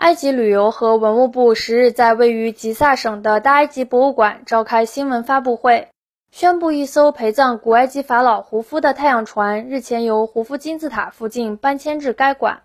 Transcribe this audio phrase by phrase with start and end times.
[0.00, 5.88] 埃及旅游和文物部十日在位于吉萨省的大埃及博物馆召开新闻发布会，
[6.32, 12.62] 宣布一艘陪葬古埃及法老胡夫的太阳船日前由胡夫金字塔附近搬迁至该馆。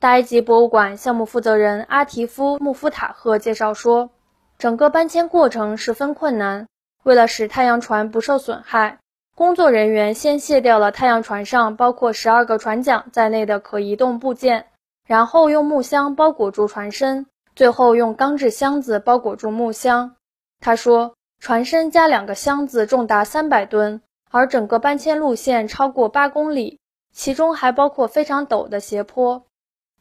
[0.00, 4.10] 大埃及博物馆项目负责人阿提夫·穆夫塔赫介绍说，
[4.58, 6.66] 整个搬迁过程十分困难。
[7.04, 8.98] 为了使太阳船不受损害，
[9.36, 14.66] 工作人员先卸掉了太阳船上包括十二个船桨在内的可移动部件。
[15.06, 20.16] 然后用木箱包裹住船身，最后用钢制箱子包裹住木箱。
[20.60, 26.80] 他说，船身加两个箱子重达三百吨，而整个搬迁路线超过八公里，
[27.12, 29.44] 其中还包括非常陡的斜坡。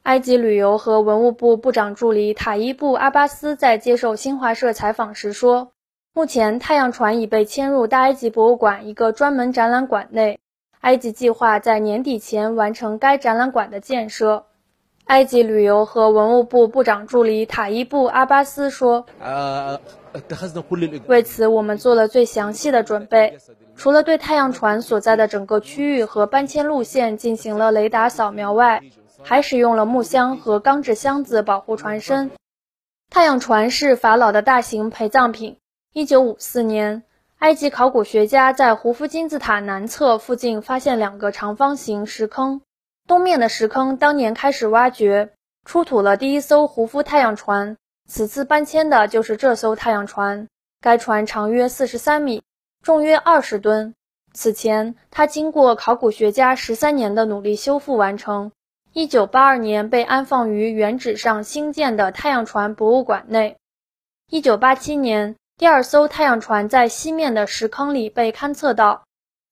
[0.04, 5.72] 埃及旅游和文物部部长助理塔伊布·阿巴斯在接受新华社采访时说，
[6.14, 10.40] 目前太阳船已被迁入大埃及博物馆一个专门展览馆内，
[10.82, 14.46] 埃及计划在年底前完成该展览馆的建设。
[15.06, 19.06] 埃及旅游和文物部部长助理塔伊布·阿巴斯说
[21.08, 23.38] ：“为此，我们做了最详细的准备。
[23.76, 28.82] 除了对太阳船所在的整个区域和搬迁路线进行了雷达扫描外，
[29.22, 32.32] 还使用了木箱和钢制箱子保护船身。
[33.12, 35.58] 太阳船是法老的大型陪葬品。
[35.94, 37.04] 1954年，
[37.38, 42.62] 埃及考古学家在胡夫金字塔南侧附近发现两个长方形石坑。”
[43.08, 45.32] 东面的石坑当年开始挖掘，
[45.64, 47.78] 出土了第一艘胡夫太阳船。
[48.08, 50.48] 此次搬迁的就是这艘太阳船。
[50.82, 52.44] 该船长约四十三米，
[52.82, 53.94] 重约二十吨。
[54.34, 58.52] 此前，它经过考古学家十三年的努力修复完成。
[58.92, 63.58] 一九八二年被安放于原址上新建的太阳船博物馆内。
[64.32, 69.04] 一九八七年，第二艘太阳船在西面的石坑里被勘测到。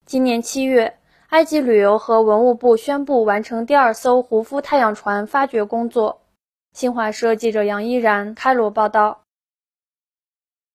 [0.07, 0.97] 今年七月。
[1.33, 6.21] 埃及旅游和文物部宣布完成第二艘胡夫太阳船发掘工作。
[6.73, 9.22] 新华社记者杨依然开罗报道。